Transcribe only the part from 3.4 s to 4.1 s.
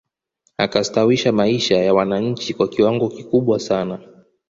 sana